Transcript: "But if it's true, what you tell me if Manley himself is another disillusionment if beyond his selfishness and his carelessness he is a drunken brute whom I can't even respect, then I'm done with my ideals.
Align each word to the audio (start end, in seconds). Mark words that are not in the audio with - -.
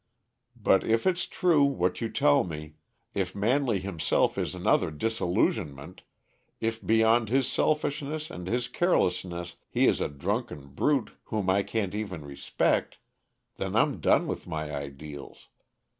"But 0.55 0.83
if 0.83 1.05
it's 1.05 1.27
true, 1.27 1.63
what 1.63 2.01
you 2.01 2.09
tell 2.09 2.43
me 2.43 2.73
if 3.13 3.35
Manley 3.35 3.77
himself 3.81 4.35
is 4.35 4.55
another 4.55 4.89
disillusionment 4.89 6.01
if 6.59 6.83
beyond 6.83 7.29
his 7.29 7.47
selfishness 7.47 8.31
and 8.31 8.47
his 8.47 8.67
carelessness 8.67 9.57
he 9.69 9.85
is 9.85 10.01
a 10.01 10.09
drunken 10.09 10.69
brute 10.69 11.11
whom 11.25 11.51
I 11.51 11.61
can't 11.61 11.93
even 11.93 12.25
respect, 12.25 12.97
then 13.57 13.75
I'm 13.75 13.99
done 13.99 14.27
with 14.27 14.47
my 14.47 14.73
ideals. 14.75 15.49